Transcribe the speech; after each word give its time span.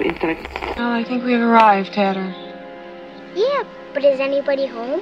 inside. 0.00 0.38
Well, 0.76 0.88
oh, 0.88 0.92
I 0.92 1.04
think 1.04 1.24
we've 1.24 1.40
arrived, 1.40 1.92
Tanner. 1.92 2.34
Yeah, 3.34 3.64
but 3.94 4.04
is 4.04 4.20
anybody 4.20 4.66
home? 4.66 5.00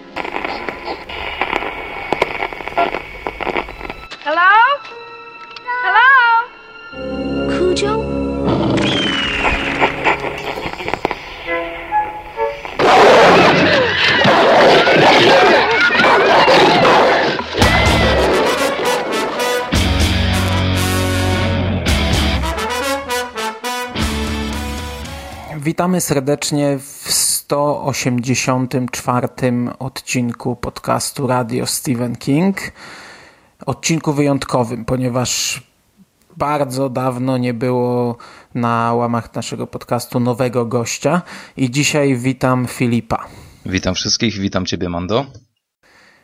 Witamy 25.68 26.00
serdecznie 26.00 26.78
w 26.78 27.12
184 27.12 29.28
odcinku 29.78 30.56
podcastu 30.56 31.26
Radio 31.26 31.66
Stephen 31.66 32.16
King. 32.16 32.56
Odcinku 33.66 34.12
wyjątkowym, 34.12 34.84
ponieważ 34.84 35.62
bardzo 36.36 36.88
dawno 36.88 37.38
nie 37.38 37.54
było 37.54 38.16
na 38.54 38.94
łamach 38.94 39.34
naszego 39.34 39.66
podcastu 39.66 40.20
nowego 40.20 40.66
gościa 40.66 41.22
i 41.56 41.70
dzisiaj 41.70 42.16
witam 42.16 42.66
Filipa. 42.66 43.26
Witam 43.66 43.94
wszystkich, 43.94 44.38
witam 44.38 44.66
Ciebie, 44.66 44.88
Mando. 44.88 45.26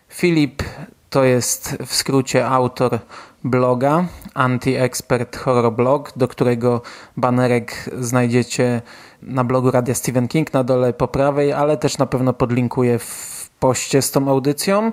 Filip 0.08 0.62
to 1.10 1.24
jest 1.24 1.76
w 1.86 1.94
skrócie 1.94 2.46
autor 2.46 2.98
bloga 3.44 4.06
Anti-Expert 4.34 5.36
Horror 5.36 5.72
Blog, 5.72 6.12
do 6.16 6.28
którego 6.28 6.82
banerek 7.16 7.90
znajdziecie 8.00 8.82
na 9.24 9.44
blogu 9.44 9.70
Radia 9.70 9.94
Stephen 9.94 10.28
King 10.28 10.52
na 10.52 10.64
dole 10.64 10.92
po 10.92 11.08
prawej, 11.08 11.52
ale 11.52 11.76
też 11.76 11.98
na 11.98 12.06
pewno 12.06 12.32
podlinkuję 12.32 12.98
w 12.98 13.50
poście 13.60 14.02
z 14.02 14.10
tą 14.10 14.28
audycją. 14.28 14.92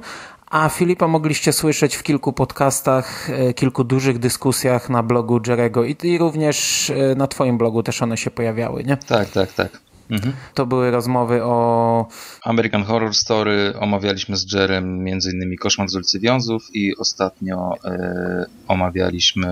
A 0.52 0.70
Filipa 0.70 1.08
mogliście 1.08 1.54
słyszeć 1.54 1.96
w 1.96 2.04
kilku 2.04 2.34
podcastach, 2.34 3.30
e, 3.30 3.54
kilku 3.54 3.84
dużych 3.84 4.20
dyskusjach 4.20 4.90
na 4.90 5.04
blogu 5.04 5.40
Jerego 5.48 5.84
i, 5.84 5.96
i 6.04 6.18
również 6.18 6.90
e, 6.90 7.16
na 7.16 7.28
Twoim 7.28 7.58
blogu 7.58 7.84
też 7.84 8.02
one 8.02 8.18
się 8.18 8.32
pojawiały, 8.32 8.84
nie? 8.84 8.98
Tak, 8.98 9.30
tak, 9.30 9.54
tak. 9.54 9.80
Mhm. 10.12 10.34
To 10.54 10.66
były 10.66 10.92
rozmowy 10.92 11.44
o 11.44 12.08
American 12.44 12.84
Horror 12.84 13.16
Story, 13.16 13.74
omawialiśmy 13.80 14.38
z 14.38 14.54
Jerem 14.54 15.08
m.in. 15.08 15.56
Koszmar 15.60 15.90
z 15.90 15.96
ulicy 15.96 16.20
Wiązów 16.20 16.64
i 16.74 16.98
ostatnio 16.98 17.74
e, 17.86 18.46
omawialiśmy 18.68 19.48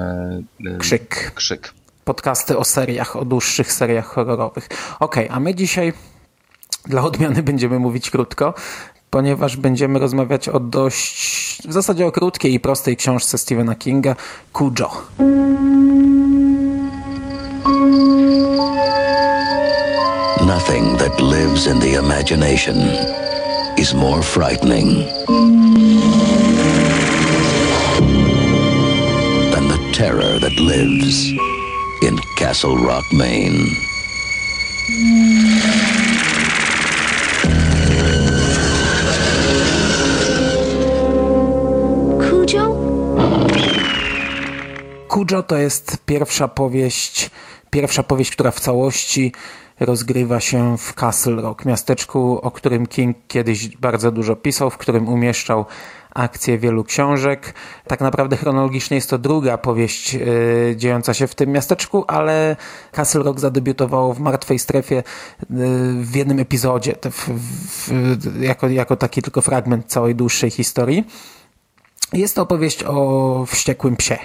e, 0.65 0.77
Krzyk. 0.77 1.31
Krzyk. 1.35 1.73
Podcasty 2.09 2.57
o 2.57 2.63
seriach, 2.63 3.15
o 3.15 3.25
dłuższych 3.25 3.73
seriach 3.73 4.05
horrorowych. 4.05 4.69
Ok, 4.99 5.15
a 5.29 5.39
my 5.39 5.55
dzisiaj 5.55 5.93
dla 6.85 7.01
odmiany 7.01 7.43
będziemy 7.43 7.79
mówić 7.79 8.09
krótko, 8.09 8.53
ponieważ 9.09 9.57
będziemy 9.57 9.99
rozmawiać 9.99 10.49
o 10.49 10.59
dość, 10.59 11.61
w 11.67 11.73
zasadzie 11.73 12.07
o 12.07 12.11
krótkiej 12.11 12.53
i 12.53 12.59
prostej 12.59 12.97
książce 12.97 13.37
Stephena 13.37 13.75
Kinga, 13.75 14.15
Cujo. 14.57 14.89
Nothing 20.45 20.97
that 20.97 21.21
lives 21.21 21.67
in 21.67 21.79
the 21.79 21.99
imagination 21.99 22.77
is 23.77 23.93
more 23.93 24.23
frightening 24.23 25.05
than 29.53 29.67
the 29.67 29.79
terror 29.93 30.39
that 30.39 30.59
lives 30.59 31.58
Castle 32.39 32.75
Rock, 32.87 33.11
Maine. 33.11 33.75
Cujo? 42.29 42.75
Cujo 45.09 45.43
to 45.43 45.57
jest 45.57 45.97
pierwsza 46.05 46.47
powieść, 46.47 47.29
pierwsza 47.69 48.03
powieść, 48.03 48.31
która 48.31 48.51
w 48.51 48.59
całości 48.59 49.31
rozgrywa 49.79 50.39
się 50.39 50.77
w 50.77 50.93
Castle 50.93 51.35
Rock, 51.35 51.65
miasteczku, 51.65 52.39
o 52.41 52.51
którym 52.51 52.87
King 52.87 53.17
kiedyś 53.27 53.77
bardzo 53.77 54.11
dużo 54.11 54.35
pisał, 54.35 54.69
w 54.69 54.77
którym 54.77 55.07
umieszczał 55.07 55.65
akcje 56.15 56.57
wielu 56.57 56.83
książek. 56.83 57.53
Tak 57.87 58.01
naprawdę 58.01 58.37
chronologicznie 58.37 58.95
jest 58.95 59.09
to 59.09 59.17
druga 59.17 59.57
powieść 59.57 60.13
yy, 60.13 60.73
dziejąca 60.75 61.13
się 61.13 61.27
w 61.27 61.35
tym 61.35 61.51
miasteczku, 61.51 62.03
ale 62.07 62.55
Castle 62.91 63.23
Rock 63.23 63.39
zadebiutowało 63.39 64.13
w 64.13 64.19
Martwej 64.19 64.59
Strefie 64.59 64.95
yy, 64.95 65.03
w 66.03 66.15
jednym 66.15 66.39
epizodzie, 66.39 66.95
w, 67.11 67.29
w, 67.87 68.41
jako, 68.41 68.67
jako 68.67 68.95
taki 68.95 69.21
tylko 69.21 69.41
fragment 69.41 69.85
całej 69.87 70.15
dłuższej 70.15 70.49
historii. 70.49 71.07
Jest 72.13 72.35
to 72.35 72.41
opowieść 72.41 72.83
o 72.83 73.45
wściekłym 73.47 73.95
psie. 73.95 74.17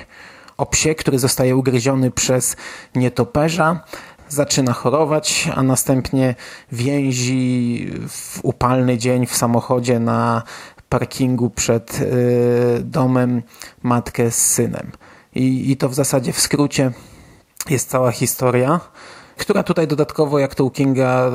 O 0.56 0.67
psie, 0.67 0.94
który 0.94 1.19
zostaje 1.19 1.56
ugryziony 1.56 2.11
przez 2.11 2.56
nietoperza, 2.94 3.81
zaczyna 4.28 4.73
chorować, 4.73 5.49
a 5.55 5.62
następnie 5.62 6.34
więzi 6.73 7.91
w 8.09 8.41
upalny 8.43 8.99
dzień 8.99 9.27
w 9.27 9.37
samochodzie 9.37 10.00
na 10.00 10.43
parkingu 10.94 11.50
przed 11.50 12.00
y, 12.00 12.82
domem 12.84 13.43
matkę 13.82 14.31
z 14.31 14.37
synem. 14.37 14.93
I, 15.34 15.71
I 15.71 15.77
to 15.77 15.88
w 15.88 15.94
zasadzie 15.94 16.32
w 16.32 16.41
skrócie 16.41 16.93
jest 17.71 17.91
cała 17.91 18.10
historia, 18.10 18.81
która 19.37 19.62
tutaj 19.62 19.87
dodatkowo, 19.87 20.38
jak 20.38 20.55
to 20.55 20.65
u 20.65 20.71
Kinga, 20.71 21.31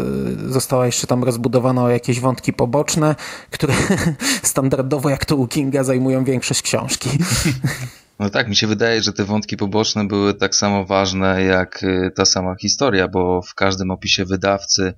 y, 0.46 0.50
została 0.50 0.86
jeszcze 0.86 1.08
tam 1.08 1.24
rozbudowana 1.24 1.84
o 1.84 1.90
jakieś 1.90 2.20
wątki 2.20 2.54
poboczne, 2.54 3.16
które 3.52 3.74
standardowo, 4.44 5.10
jak 5.10 5.26
to 5.26 5.36
u 5.36 5.48
Kinga, 5.48 5.84
zajmują 5.84 6.24
większość 6.24 6.62
książki. 6.62 7.10
No 8.20 8.30
tak, 8.30 8.50
mi 8.50 8.56
się 8.56 8.68
wydaje, 8.68 9.02
że 9.02 9.14
te 9.14 9.26
wątki 9.26 9.58
poboczne 9.58 10.08
były 10.08 10.34
tak 10.34 10.56
samo 10.56 10.86
ważne 10.86 11.44
jak 11.44 11.84
y, 11.84 12.12
ta 12.16 12.26
sama 12.26 12.56
historia, 12.62 13.08
bo 13.08 13.42
w 13.42 13.56
każdym 13.56 13.92
opisie 13.92 14.26
wydawcy, 14.26 14.94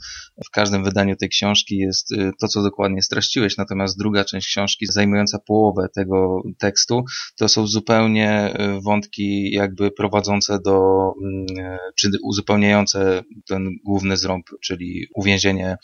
w 0.46 0.50
każdym 0.50 0.84
wydaniu 0.84 1.16
tej 1.16 1.30
książki 1.30 1.78
jest 1.78 2.12
y, 2.12 2.32
to, 2.40 2.48
co 2.48 2.64
dokładnie 2.64 3.02
streściłeś, 3.02 3.58
natomiast 3.58 3.98
druga 3.98 4.26
część 4.26 4.48
książki, 4.48 4.86
zajmująca 4.90 5.40
połowę 5.40 5.88
tego 5.96 6.42
tekstu, 6.60 7.04
to 7.36 7.50
są 7.50 7.68
zupełnie 7.68 8.54
y, 8.78 8.82
wątki 8.82 9.52
jakby 9.52 9.92
prowadzące 9.92 10.60
do, 10.60 10.90
mm, 11.24 11.78
czy 11.96 12.10
uzupełniające 12.24 13.24
ten 13.48 13.70
główny 13.86 14.18
zrąb, 14.18 14.46
czyli 14.62 15.08
uwięzienie 15.16 15.78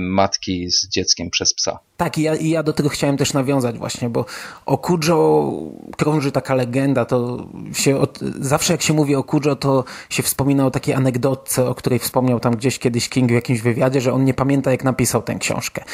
matki 0.00 0.70
z 0.70 0.88
dzieckiem 0.88 1.30
przez 1.30 1.54
psa. 1.54 1.78
Tak, 1.96 2.18
i 2.18 2.22
ja, 2.22 2.36
i 2.36 2.48
ja 2.48 2.62
do 2.62 2.72
tego 2.72 2.88
chciałem 2.88 3.16
też 3.16 3.32
nawiązać 3.32 3.78
właśnie, 3.78 4.10
bo 4.10 4.24
o 4.66 4.78
Kujo 4.78 5.52
krąży 5.96 6.32
taka 6.32 6.54
legenda, 6.62 7.04
to 7.04 7.46
się 7.72 7.98
od, 7.98 8.18
zawsze 8.40 8.72
jak 8.72 8.82
się 8.82 8.94
mówi 8.94 9.14
o 9.14 9.24
Kujo, 9.24 9.56
to 9.56 9.84
się 10.10 10.22
wspomina 10.22 10.66
o 10.66 10.70
takiej 10.70 10.94
anegdotce, 10.94 11.68
o 11.68 11.74
której 11.74 11.98
wspomniał 11.98 12.40
tam 12.40 12.56
gdzieś 12.56 12.78
kiedyś 12.78 13.08
King 13.08 13.30
w 13.30 13.34
jakimś 13.34 13.60
wywiadzie, 13.60 14.00
że 14.00 14.12
on 14.12 14.24
nie 14.24 14.34
pamięta 14.34 14.70
jak 14.70 14.84
napisał 14.84 15.22
tę 15.22 15.34
książkę. 15.34 15.84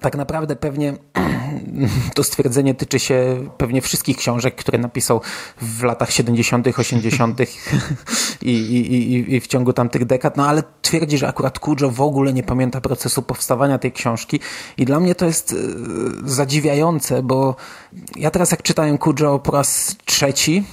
Tak 0.00 0.16
naprawdę 0.16 0.56
pewnie 0.56 0.94
to 2.14 2.24
stwierdzenie 2.24 2.74
tyczy 2.74 2.98
się 2.98 3.48
pewnie 3.58 3.80
wszystkich 3.80 4.16
książek, 4.16 4.54
które 4.54 4.78
napisał 4.78 5.20
w 5.60 5.82
latach 5.82 6.10
70., 6.10 6.66
80. 6.78 7.40
I, 8.42 8.50
i, 8.50 9.34
i, 9.34 9.40
w 9.40 9.46
ciągu 9.46 9.72
tamtych 9.72 10.04
dekad, 10.04 10.36
no 10.36 10.48
ale 10.48 10.62
twierdzi, 10.82 11.18
że 11.18 11.28
akurat 11.28 11.58
Kujo 11.58 11.90
w 11.90 12.00
ogóle 12.00 12.32
nie 12.32 12.42
pamięta 12.42 12.80
procesu 12.80 13.22
powstawania 13.22 13.78
tej 13.78 13.92
książki 13.92 14.40
i 14.76 14.84
dla 14.84 15.00
mnie 15.00 15.14
to 15.14 15.26
jest 15.26 15.52
e, 15.52 15.56
zadziwiające, 16.24 17.22
bo 17.22 17.56
ja 18.16 18.30
teraz 18.30 18.50
jak 18.50 18.62
czytałem 18.62 18.98
Kujo 18.98 19.38
po 19.38 19.52
raz 19.52 19.96
trzeci 20.04 20.64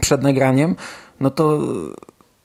przed 0.00 0.22
nagraniem, 0.22 0.76
no 1.20 1.30
to 1.30 1.60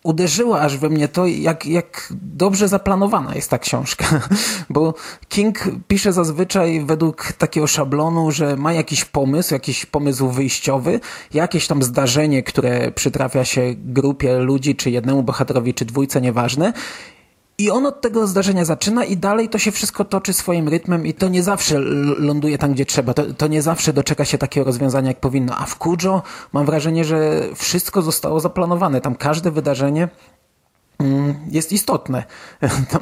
uderzyło 0.03 0.62
aż 0.62 0.77
we 0.77 0.89
mnie 0.89 1.07
to, 1.07 1.27
jak, 1.27 1.65
jak 1.65 2.13
dobrze 2.21 2.68
zaplanowana 2.68 3.36
jest 3.36 3.50
ta 3.50 3.59
książka. 3.59 4.06
Bo 4.69 4.94
King 5.30 5.59
pisze 5.88 6.13
zazwyczaj 6.13 6.86
według 6.86 7.33
takiego 7.33 7.68
szablonu, 7.68 8.31
że 8.31 8.57
ma 8.57 8.74
jakiś 8.74 9.06
pomysł, 9.06 9.53
jakiś 9.53 9.86
pomysł 9.86 10.30
wyjściowy, 10.30 11.00
jakieś 11.33 11.68
tam 11.68 11.83
zdarzenie, 11.83 12.44
które 12.44 12.92
przytrafia 12.92 13.45
się 13.45 13.74
grupie 13.77 14.39
ludzi, 14.39 14.75
czy 14.75 14.92
jednemu 14.92 15.24
bohaterowi, 15.24 15.74
czy 15.74 15.86
dwójce, 15.86 16.21
nieważne. 16.21 16.74
I 17.62 17.72
on 17.72 17.86
od 17.86 18.02
tego 18.02 18.28
zdarzenia 18.28 18.66
zaczyna 18.66 19.06
i 19.06 19.18
dalej 19.18 19.50
to 19.50 19.58
się 19.58 19.72
wszystko 19.72 20.06
toczy 20.06 20.34
swoim 20.34 20.69
rytmem 20.69 21.06
i 21.06 21.13
to 21.13 21.30
nie 21.30 21.44
zawsze 21.44 21.80
ląduje 22.18 22.58
tam, 22.58 22.74
gdzie 22.74 22.86
trzeba. 22.86 23.13
To, 23.13 23.34
to 23.34 23.48
nie 23.48 23.62
zawsze 23.62 23.94
doczeka 23.94 24.25
się 24.25 24.38
takiego 24.38 24.66
rozwiązania, 24.66 25.08
jak 25.08 25.19
powinno. 25.19 25.58
A 25.58 25.66
w 25.66 25.75
Kujo 25.75 26.24
mam 26.54 26.66
wrażenie, 26.66 27.06
że 27.06 27.44
wszystko 27.56 28.02
zostało 28.02 28.40
zaplanowane. 28.40 29.02
Tam 29.02 29.16
każde 29.16 29.52
wydarzenie 29.52 30.10
jest 31.48 31.71
istotne. 31.71 32.24
Tam, 32.92 33.01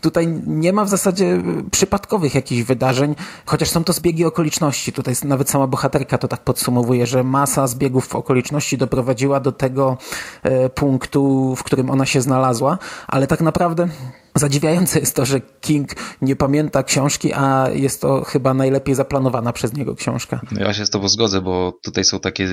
tutaj 0.00 0.26
nie 0.46 0.72
ma 0.72 0.84
w 0.84 0.88
zasadzie 0.88 1.42
przypadkowych 1.70 2.34
jakichś 2.34 2.62
wydarzeń, 2.62 3.14
chociaż 3.46 3.70
są 3.70 3.84
to 3.84 3.92
zbiegi 3.92 4.24
okoliczności. 4.24 4.92
Tutaj 4.92 5.14
nawet 5.24 5.50
sama 5.50 5.66
bohaterka 5.66 6.18
to 6.18 6.28
tak 6.28 6.40
podsumowuje, 6.40 7.06
że 7.06 7.24
masa 7.24 7.66
zbiegów 7.66 8.16
okoliczności 8.16 8.78
doprowadziła 8.78 9.40
do 9.40 9.52
tego 9.52 9.96
e, 10.42 10.68
punktu, 10.68 11.54
w 11.56 11.62
którym 11.62 11.90
ona 11.90 12.06
się 12.06 12.20
znalazła, 12.20 12.78
ale 13.08 13.26
tak 13.26 13.40
naprawdę 13.40 13.88
Zadziwiające 14.34 15.00
jest 15.00 15.16
to, 15.16 15.26
że 15.26 15.40
King 15.40 15.90
nie 16.22 16.36
pamięta 16.36 16.82
książki, 16.82 17.32
a 17.32 17.68
jest 17.74 18.00
to 18.00 18.24
chyba 18.24 18.54
najlepiej 18.54 18.94
zaplanowana 18.94 19.52
przez 19.52 19.72
niego 19.72 19.94
książka. 19.94 20.40
No 20.52 20.60
ja 20.60 20.74
się 20.74 20.86
z 20.86 20.90
Tobą 20.90 21.08
zgodzę, 21.08 21.40
bo 21.40 21.72
tutaj 21.82 22.04
są 22.04 22.20
takie 22.20 22.48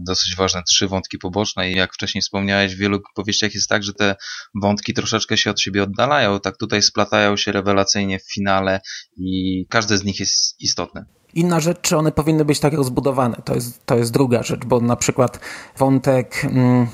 dosyć 0.00 0.36
ważne 0.36 0.62
trzy 0.62 0.88
wątki 0.88 1.18
poboczne 1.18 1.70
i 1.70 1.76
jak 1.76 1.94
wcześniej 1.94 2.22
wspomniałeś, 2.22 2.74
w 2.74 2.78
wielu 2.78 3.00
powieściach 3.14 3.54
jest 3.54 3.68
tak, 3.68 3.82
że 3.82 3.94
te 3.94 4.16
wątki 4.62 4.94
troszeczkę 4.94 5.36
się 5.36 5.50
od 5.50 5.60
siebie 5.60 5.82
oddalają, 5.82 6.40
tak 6.40 6.56
tutaj 6.56 6.82
splatają 6.82 7.36
się 7.36 7.52
rewelacyjnie 7.52 8.18
w 8.18 8.32
finale 8.32 8.80
i 9.16 9.66
każdy 9.70 9.98
z 9.98 10.04
nich 10.04 10.20
jest 10.20 10.60
istotny. 10.60 11.04
Inna 11.34 11.60
rzecz, 11.60 11.80
czy 11.80 11.96
one 11.96 12.12
powinny 12.12 12.44
być 12.44 12.60
tak 12.60 12.72
rozbudowane, 12.72 13.36
to 13.44 13.54
jest, 13.54 13.86
to 13.86 13.96
jest 13.96 14.12
druga 14.12 14.42
rzecz, 14.42 14.64
bo 14.64 14.80
na 14.80 14.96
przykład 14.96 15.40
wątek... 15.78 16.44
Mm, 16.44 16.86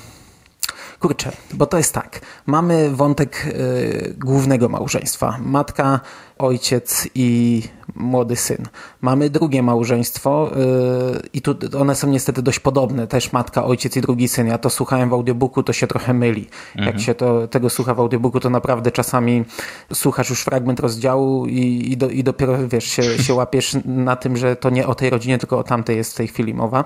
Kurczę, 1.04 1.32
bo 1.52 1.66
to 1.66 1.76
jest 1.76 1.94
tak. 1.94 2.20
Mamy 2.46 2.90
wątek 2.90 3.46
y, 3.46 4.14
głównego 4.18 4.68
małżeństwa. 4.68 5.38
Matka, 5.40 6.00
ojciec 6.38 7.08
i 7.14 7.62
młody 7.94 8.36
syn. 8.36 8.68
Mamy 9.00 9.30
drugie 9.30 9.62
małżeństwo 9.62 10.50
y, 10.56 11.28
i 11.32 11.42
tu 11.42 11.54
one 11.78 11.94
są 11.94 12.08
niestety 12.08 12.42
dość 12.42 12.58
podobne. 12.58 13.06
Też 13.06 13.32
matka, 13.32 13.64
ojciec 13.64 13.96
i 13.96 14.00
drugi 14.00 14.28
syn. 14.28 14.46
Ja 14.46 14.58
to 14.58 14.70
słuchałem 14.70 15.10
w 15.10 15.12
audiobooku, 15.12 15.62
to 15.62 15.72
się 15.72 15.86
trochę 15.86 16.14
myli. 16.14 16.48
Mhm. 16.76 16.86
Jak 16.86 17.04
się 17.04 17.14
to, 17.14 17.48
tego 17.48 17.70
słucha 17.70 17.94
w 17.94 18.00
audiobooku, 18.00 18.40
to 18.40 18.50
naprawdę 18.50 18.90
czasami 18.90 19.44
słuchasz 19.92 20.30
już 20.30 20.42
fragment 20.42 20.80
rozdziału 20.80 21.46
i, 21.46 21.92
i, 21.92 21.96
do, 21.96 22.08
i 22.08 22.24
dopiero 22.24 22.68
wiesz, 22.68 22.84
się, 22.84 23.02
się 23.02 23.34
łapiesz 23.34 23.76
na 23.84 24.16
tym, 24.16 24.36
że 24.36 24.56
to 24.56 24.70
nie 24.70 24.86
o 24.86 24.94
tej 24.94 25.10
rodzinie, 25.10 25.38
tylko 25.38 25.58
o 25.58 25.64
tamtej 25.64 25.96
jest 25.96 26.12
w 26.12 26.16
tej 26.16 26.28
chwili 26.28 26.54
mowa. 26.54 26.84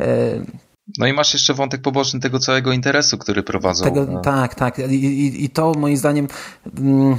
Y, 0.00 0.67
no 0.98 1.06
i 1.06 1.12
masz 1.12 1.32
jeszcze 1.32 1.54
wątek 1.54 1.82
poboczny 1.82 2.20
tego 2.20 2.38
całego 2.38 2.72
interesu, 2.72 3.18
który 3.18 3.42
prowadzą. 3.42 3.84
Tego, 3.84 4.06
no. 4.06 4.20
Tak, 4.20 4.54
tak. 4.54 4.78
I, 4.78 4.82
i, 4.82 5.44
I, 5.44 5.50
to 5.50 5.72
moim 5.72 5.96
zdaniem 5.96 6.28
mm, 6.78 7.16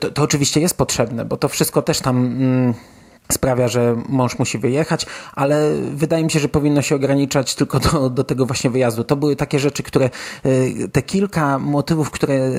to, 0.00 0.10
to, 0.10 0.22
oczywiście 0.22 0.60
jest 0.60 0.76
potrzebne, 0.76 1.24
bo 1.24 1.36
to 1.36 1.48
wszystko 1.48 1.82
też 1.82 2.00
tam 2.00 2.16
mm, 2.16 2.74
sprawia, 3.32 3.68
że 3.68 3.96
mąż 4.08 4.38
musi 4.38 4.58
wyjechać, 4.58 5.06
ale 5.32 5.74
wydaje 5.94 6.24
mi 6.24 6.30
się, 6.30 6.40
że 6.40 6.48
powinno 6.48 6.82
się 6.82 6.94
ograniczać 6.94 7.54
tylko 7.54 7.80
do, 7.80 8.10
do 8.10 8.24
tego 8.24 8.46
właśnie 8.46 8.70
wyjazdu. 8.70 9.04
To 9.04 9.16
były 9.16 9.36
takie 9.36 9.58
rzeczy, 9.58 9.82
które 9.82 10.10
y, 10.46 10.88
te 10.92 11.02
kilka 11.02 11.58
motywów, 11.58 12.10
które 12.10 12.50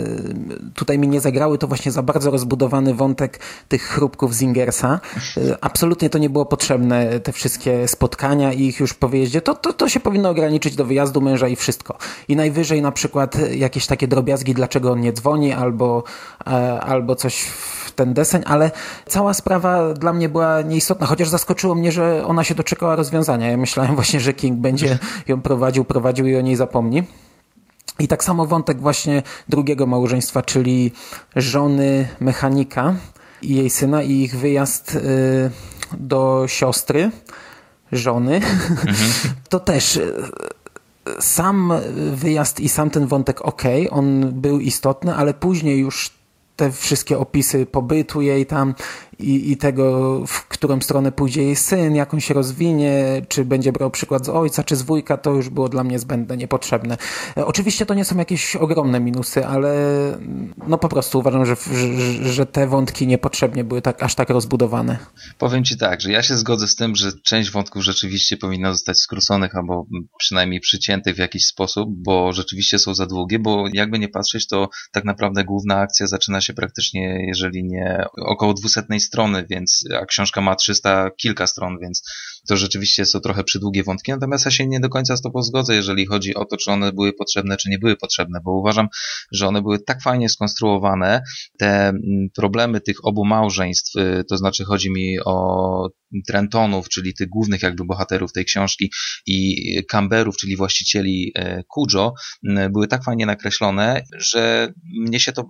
tutaj 0.75 1.00
mi 1.00 1.07
nie 1.07 1.21
zagrały, 1.21 1.57
to 1.57 1.67
właśnie 1.67 1.91
za 1.91 2.03
bardzo 2.03 2.31
rozbudowany 2.31 2.94
wątek 2.94 3.39
tych 3.67 3.81
chrupków 3.81 4.33
Zingersa. 4.33 5.00
Y, 5.38 5.56
absolutnie 5.62 6.09
to 6.09 6.17
nie 6.17 6.29
było 6.29 6.45
potrzebne, 6.45 7.19
te 7.19 7.31
wszystkie 7.31 7.88
spotkania 7.88 8.53
i 8.53 8.63
ich 8.63 8.79
już 8.79 8.94
po 8.94 9.07
wyjeździe. 9.07 9.41
To, 9.41 9.56
to, 9.56 9.73
to 9.73 9.89
się 9.89 10.00
powinno 10.00 10.29
ograniczyć 10.29 10.75
do 10.75 10.85
wyjazdu 10.85 11.21
męża 11.21 11.47
i 11.47 11.56
wszystko. 11.56 11.97
I 12.27 12.35
najwyżej 12.35 12.81
na 12.81 12.91
przykład 12.91 13.35
jakieś 13.51 13.88
takie 13.88 14.07
drobiazgi, 14.07 14.53
dlaczego 14.53 14.91
on 14.91 15.01
nie 15.01 15.13
dzwoni, 15.13 15.53
albo, 15.53 16.03
e, 16.47 16.51
albo 16.81 17.15
coś 17.15 17.41
w 17.41 17.91
ten 17.91 18.13
deseń, 18.13 18.41
ale 18.45 18.71
cała 19.07 19.33
sprawa 19.33 19.94
dla 19.94 20.13
mnie 20.13 20.29
była 20.29 20.55
nieistotna, 20.62 21.07
chociaż 21.07 21.30
zaskoczyło 21.30 21.75
mnie, 21.75 21.92
że 21.92 22.25
ona 22.25 22.44
się 22.44 22.56
doczekała 22.56 22.96
rozwiązania. 22.96 23.52
Ja 23.52 23.57
myślałem 23.57 23.96
właśnie, 24.02 24.19
że 24.19 24.34
King 24.34 24.60
będzie 24.60 25.00
ją 25.28 25.42
prowadził, 25.42 25.86
prowadził 25.86 26.28
i 26.28 26.36
o 26.36 26.42
niej 26.42 26.56
zapomni. 26.56 27.04
I 28.00 28.07
tak 28.07 28.24
samo 28.24 28.46
wątek 28.46 28.81
właśnie 28.81 29.24
drugiego 29.50 29.86
małżeństwa, 29.86 30.42
czyli 30.42 30.92
żony 31.36 32.07
mechanika 32.19 32.96
i 33.42 33.56
jej 33.56 33.69
syna 33.69 34.04
i 34.04 34.12
ich 34.12 34.38
wyjazd 34.38 34.96
y, 34.96 35.52
do 35.98 36.44
siostry, 36.48 37.12
żony, 37.92 38.42
to 39.50 39.60
też 39.60 39.96
y, 39.96 40.13
sam 41.19 41.74
wyjazd 42.13 42.60
i 42.60 42.69
sam 42.69 42.90
ten 42.90 43.07
wątek 43.07 43.42
ok, 43.42 43.63
on 43.90 44.31
był 44.31 44.60
istotny, 44.60 45.16
ale 45.16 45.34
później 45.34 45.80
już 45.80 46.12
te 46.56 46.72
wszystkie 46.72 47.18
opisy 47.18 47.66
pobytu 47.66 48.22
jej 48.22 48.46
tam 48.46 48.75
i, 49.19 49.51
i 49.51 49.57
tego, 49.57 50.21
w 50.27 50.47
którą 50.47 50.81
stronę 50.81 51.12
pójdzie 51.12 51.44
jej 51.44 51.56
syn, 51.56 51.95
jak 51.95 52.13
on 52.13 52.19
się 52.19 52.33
rozwinie, 52.33 53.21
czy 53.27 53.45
będzie 53.45 53.71
brał 53.71 53.91
przykład 53.91 54.25
z 54.25 54.29
ojca, 54.29 54.63
czy 54.63 54.75
z 54.75 54.81
wujka, 54.81 55.17
to 55.17 55.31
już 55.31 55.50
było 55.50 55.69
dla 55.69 55.83
mnie 55.83 56.00
zbędne, 56.00 56.38
niepotrzebne. 56.38 56.97
E, 57.38 57.45
oczywiście 57.45 57.85
to 57.85 57.94
nie 57.94 58.06
są 58.06 58.17
jakieś 58.17 58.56
ogromne 58.56 59.00
minusy, 59.00 59.45
ale 59.45 59.75
no 60.67 60.77
po 60.77 60.89
prostu 60.89 61.19
uważam, 61.19 61.45
że, 61.45 61.56
że, 61.56 62.33
że 62.33 62.45
te 62.45 62.67
wątki 62.67 63.07
niepotrzebnie 63.07 63.63
były 63.63 63.81
tak, 63.81 64.03
aż 64.03 64.15
tak 64.15 64.29
rozbudowane. 64.29 64.97
Powiem 65.38 65.63
Ci 65.63 65.77
tak, 65.77 66.01
że 66.01 66.11
ja 66.11 66.23
się 66.23 66.38
zgodzę 66.38 66.68
z 66.68 66.75
tym, 66.75 66.95
że 66.95 67.11
część 67.23 67.51
wątków 67.51 67.83
rzeczywiście 67.83 68.38
powinna 68.38 68.71
zostać 68.71 69.00
skróconych 69.00 69.56
albo 69.56 69.85
przynajmniej 70.18 70.59
przyciętych 70.59 71.15
w 71.15 71.19
jakiś 71.19 71.45
sposób, 71.45 71.89
bo 71.91 72.33
rzeczywiście 72.33 72.79
są 72.79 72.94
za 72.95 73.06
długie, 73.06 73.39
bo 73.39 73.65
jakby 73.73 74.00
nie 74.00 74.09
patrzeć, 74.09 74.47
to 74.47 74.69
tak 74.91 75.06
naprawdę 75.06 75.44
główna 75.44 75.79
akcja 75.79 76.07
zaczyna 76.07 76.41
się 76.41 76.53
praktycznie, 76.53 77.25
jeżeli 77.27 77.63
nie 77.63 78.06
około 78.18 78.53
dwusetnej 78.53 79.00
strony, 79.06 79.46
więc, 79.50 79.84
a 80.02 80.06
książka 80.06 80.42
ma 80.42 80.56
300 80.56 81.10
kilka 81.18 81.48
stron, 81.48 81.80
więc 81.81 82.04
to 82.47 82.57
rzeczywiście 82.57 83.06
są 83.06 83.19
trochę 83.19 83.44
przydługie 83.44 83.83
wątki, 83.83 84.12
natomiast 84.12 84.45
ja 84.45 84.51
się 84.51 84.68
nie 84.68 84.80
do 84.80 84.89
końca 84.89 85.18
z 85.18 85.21
Tobą 85.21 85.44
zgodzę, 85.44 85.75
jeżeli 85.75 86.06
chodzi 86.06 86.36
o 86.36 86.45
to, 86.45 86.57
czy 86.57 86.71
one 86.71 86.94
były 86.94 87.13
potrzebne, 87.13 87.57
czy 87.57 87.69
nie 87.69 87.80
były 87.80 87.95
potrzebne, 87.95 88.39
bo 88.44 88.59
uważam, 88.59 88.88
że 89.31 89.47
one 89.47 89.62
były 89.62 89.80
tak 89.80 90.01
fajnie 90.01 90.30
skonstruowane, 90.30 91.21
te 91.57 91.88
mm, 91.88 92.01
problemy 92.36 92.81
tych 92.81 93.06
obu 93.06 93.25
małżeństw, 93.25 93.95
y, 93.95 94.24
to 94.30 94.38
znaczy 94.38 94.65
chodzi 94.65 94.92
mi 94.92 95.19
o 95.25 95.89
Trentonów, 96.27 96.89
czyli 96.89 97.13
tych 97.13 97.30
głównych 97.30 97.62
jakby 97.62 97.86
bohaterów 97.86 98.33
tej 98.33 98.45
książki 98.45 98.92
i 99.25 99.65
Camberów, 99.88 100.38
czyli 100.38 100.57
właścicieli 100.57 101.33
Kujo, 101.68 102.13
były 102.69 102.88
tak 102.88 103.03
fajnie 103.03 103.25
nakreślone, 103.25 104.03
że 104.18 104.74
mnie 105.07 105.19
się 105.19 105.31
to 105.31 105.45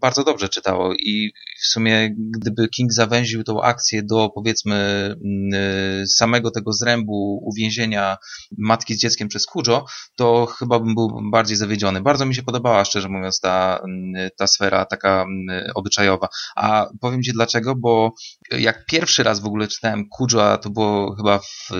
bardzo 0.00 0.24
dobrze 0.24 0.48
czytało 0.48 0.94
i 0.94 1.32
w 1.62 1.66
sumie 1.66 2.14
gdyby 2.38 2.68
King 2.68 2.92
zawęził 2.92 3.44
tą 3.44 3.62
akcję 3.62 4.02
do 4.02 4.30
powiedzmy 4.34 5.14
samego 6.18 6.50
tego 6.50 6.72
zrębu 6.72 7.40
uwięzienia 7.44 8.16
matki 8.58 8.94
z 8.94 8.98
dzieckiem 8.98 9.28
przez 9.28 9.46
Kujo, 9.46 9.84
to 10.16 10.46
chyba 10.46 10.78
bym 10.78 10.94
był 10.94 11.20
bardziej 11.30 11.56
zawiedziony. 11.56 12.00
Bardzo 12.00 12.26
mi 12.26 12.34
się 12.34 12.42
podobała, 12.42 12.84
szczerze 12.84 13.08
mówiąc, 13.08 13.40
ta, 13.40 13.82
ta 14.36 14.46
sfera 14.46 14.84
taka 14.84 15.26
obyczajowa. 15.74 16.28
A 16.56 16.86
powiem 17.00 17.22
Ci 17.22 17.32
dlaczego, 17.32 17.74
bo 17.76 18.12
jak 18.50 18.86
pierwszy 18.86 19.22
raz 19.22 19.40
w 19.40 19.46
ogóle 19.46 19.68
czytałem 19.68 20.08
Kujo, 20.08 20.52
a 20.52 20.58
to 20.58 20.70
było 20.70 21.16
chyba 21.16 21.38
w 21.38 21.70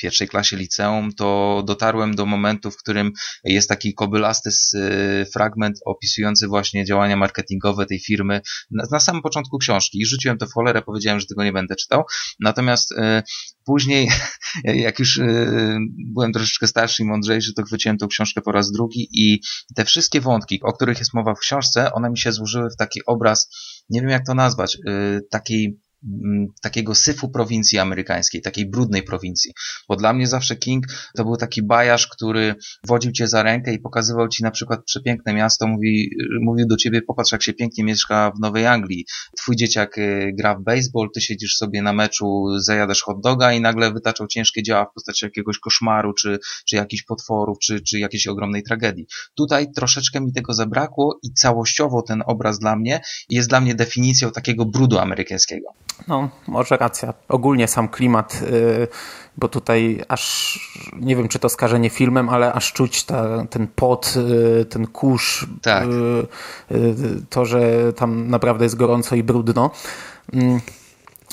pierwszej 0.00 0.28
klasie 0.28 0.56
liceum, 0.56 1.12
to 1.12 1.62
dotarłem 1.66 2.14
do 2.14 2.26
momentu, 2.26 2.70
w 2.70 2.76
którym 2.76 3.12
jest 3.44 3.68
taki 3.68 3.94
kobylasty 3.94 4.50
y, 4.74 5.26
fragment 5.34 5.78
opisujący 5.86 6.48
właśnie 6.48 6.84
działania 6.84 7.16
marketingowe 7.16 7.86
tej 7.86 8.00
firmy 8.00 8.40
na, 8.70 8.84
na 8.90 9.00
samym 9.00 9.22
początku 9.22 9.58
książki 9.58 9.98
i 10.00 10.06
rzuciłem 10.06 10.38
to 10.38 10.46
w 10.46 10.52
cholerę, 10.52 10.82
powiedziałem, 10.82 11.20
że 11.20 11.26
tego 11.26 11.44
nie 11.44 11.52
będę 11.52 11.76
czytał. 11.76 12.04
Natomiast 12.40 12.92
y, 12.92 12.96
później, 13.64 14.08
jak 14.64 14.98
już 14.98 15.16
y, 15.16 15.78
byłem 16.14 16.32
troszeczkę 16.32 16.66
starszy 16.66 17.02
i 17.02 17.06
mądrzejszy, 17.06 17.54
to 17.54 17.62
chwyciłem 17.62 17.98
tą 17.98 18.08
książkę 18.08 18.40
po 18.40 18.52
raz 18.52 18.72
drugi 18.72 19.08
i 19.12 19.40
te 19.74 19.84
wszystkie 19.84 20.20
wątki, 20.20 20.60
o 20.62 20.72
których 20.72 20.98
jest 20.98 21.14
mowa 21.14 21.34
w 21.34 21.38
książce, 21.38 21.92
one 21.92 22.10
mi 22.10 22.18
się 22.18 22.32
złożyły 22.32 22.70
w 22.70 22.76
taki 22.76 23.00
obraz, 23.06 23.48
nie 23.90 24.00
wiem 24.00 24.10
jak 24.10 24.26
to 24.26 24.34
nazwać, 24.34 24.76
y, 24.88 25.20
takiej 25.30 25.80
takiego 26.62 26.94
syfu 26.94 27.28
prowincji 27.28 27.78
amerykańskiej, 27.78 28.42
takiej 28.42 28.70
brudnej 28.70 29.02
prowincji. 29.02 29.52
Bo 29.88 29.96
dla 29.96 30.12
mnie 30.12 30.26
zawsze 30.26 30.56
King 30.56 30.84
to 31.16 31.24
był 31.24 31.36
taki 31.36 31.62
bajarz, 31.62 32.06
który 32.06 32.54
wodził 32.86 33.12
cię 33.12 33.28
za 33.28 33.42
rękę 33.42 33.72
i 33.72 33.78
pokazywał 33.78 34.28
ci 34.28 34.42
na 34.42 34.50
przykład 34.50 34.84
przepiękne 34.84 35.32
miasto, 35.32 35.66
mówi, 35.66 36.10
mówił 36.40 36.66
do 36.66 36.76
ciebie, 36.76 37.02
popatrz 37.02 37.32
jak 37.32 37.42
się 37.42 37.52
pięknie 37.52 37.84
mieszka 37.84 38.32
w 38.36 38.40
Nowej 38.40 38.66
Anglii. 38.66 39.06
Twój 39.38 39.56
dzieciak 39.56 39.98
y, 39.98 40.32
gra 40.38 40.54
w 40.54 40.62
baseball, 40.62 41.08
ty 41.14 41.20
siedzisz 41.20 41.56
sobie 41.56 41.82
na 41.82 41.92
meczu, 41.92 42.44
zajadasz 42.58 43.02
hot 43.02 43.20
doga 43.22 43.52
i 43.52 43.60
nagle 43.60 43.92
wytaczał 43.92 44.26
ciężkie 44.26 44.62
działa 44.62 44.84
w 44.84 44.94
postaci 44.94 45.24
jakiegoś 45.24 45.58
koszmaru, 45.58 46.14
czy, 46.14 46.38
czy 46.68 46.76
jakichś 46.76 47.02
potworów, 47.02 47.58
czy, 47.58 47.80
czy 47.80 47.98
jakiejś 47.98 48.26
ogromnej 48.26 48.62
tragedii. 48.62 49.06
Tutaj 49.34 49.72
troszeczkę 49.72 50.20
mi 50.20 50.32
tego 50.32 50.52
zabrakło 50.52 51.18
i 51.22 51.32
całościowo 51.32 52.02
ten 52.02 52.22
obraz 52.26 52.58
dla 52.58 52.76
mnie 52.76 53.00
jest 53.30 53.48
dla 53.48 53.60
mnie 53.60 53.74
definicją 53.74 54.30
takiego 54.30 54.66
brudu 54.66 54.98
amerykańskiego. 54.98 55.74
No, 56.08 56.28
może 56.46 56.76
racja. 56.76 57.14
Ogólnie 57.28 57.68
sam 57.68 57.88
klimat, 57.88 58.42
y, 58.42 58.88
bo 59.36 59.48
tutaj 59.48 60.04
aż 60.08 60.58
nie 61.00 61.16
wiem, 61.16 61.28
czy 61.28 61.38
to 61.38 61.48
skażenie 61.48 61.90
filmem, 61.90 62.28
ale 62.28 62.52
aż 62.52 62.72
czuć 62.72 63.04
ta, 63.04 63.46
ten 63.50 63.66
pot, 63.66 64.14
y, 64.60 64.64
ten 64.64 64.86
kurz, 64.86 65.46
tak. 65.62 65.84
Y, 66.70 67.22
to, 67.30 67.44
że 67.44 67.92
tam 67.92 68.28
naprawdę 68.30 68.64
jest 68.64 68.76
gorąco 68.76 69.16
i 69.16 69.22
brudno. 69.22 69.70